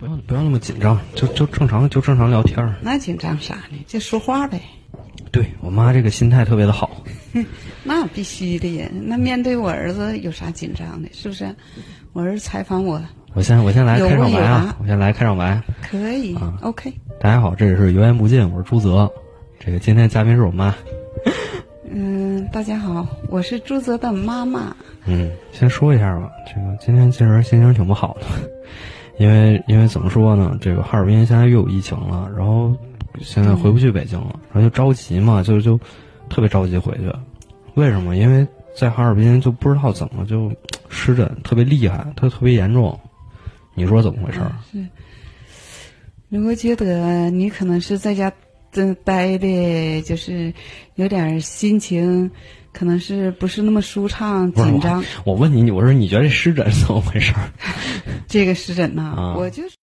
[0.00, 2.74] 不要不要那么紧张，就就正常就正常聊天儿。
[2.80, 3.76] 那紧张啥呢？
[3.86, 4.58] 就说话呗。
[5.30, 6.90] 对我妈这个心态特别的好，
[7.84, 8.88] 那必须的呀。
[8.90, 11.08] 那面对我儿子有啥紧张的？
[11.12, 11.54] 是不是？
[12.14, 13.00] 我儿子采访我，
[13.34, 15.62] 我先我先来开场白啊我先来开场白。
[15.82, 19.08] 可以、啊 o k 大家好，这里是油盐不进，我是朱泽。
[19.58, 20.74] 这个今天嘉宾是我妈。
[21.92, 24.74] 嗯，大家好，我是朱泽的妈妈。
[25.04, 28.26] 嗯，先说一下吧，这个今天其实心情挺不好的，
[29.20, 32.74] 因为因为怎么说呢，这个哈尔滨现在又有疫情了，然后
[33.20, 35.78] 现在回不去北京了，然后就着急嘛，就就
[36.30, 37.12] 特别着急回去。
[37.74, 38.16] 为什么？
[38.16, 40.50] 因为在哈尔滨就不知道怎么就
[40.88, 42.98] 湿疹特别厉害，它特别严重。
[43.74, 44.52] 你说怎么回事儿？
[46.30, 48.32] 我觉得你可能是在家
[48.72, 50.54] 真待的，就是
[50.94, 52.30] 有点心情，
[52.72, 55.04] 可能是不是那么舒畅、紧张。
[55.24, 57.50] 我问你，我说你觉得这湿疹是怎么回事儿？
[58.30, 59.34] 这个湿疹呐、啊。
[59.36, 59.76] 我就是